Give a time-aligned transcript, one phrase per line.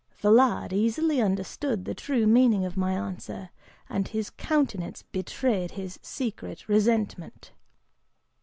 [0.21, 3.51] The lad easily understood the true meaning of my answer,
[3.87, 7.51] and his countenance betrayed his secret resentment.)"